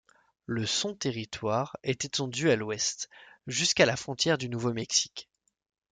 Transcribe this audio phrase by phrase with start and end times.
[0.47, 3.07] Le son territoire est étendu à l'ouest,
[3.45, 5.29] jusqu'à la frontière du Nouveau-Mexique.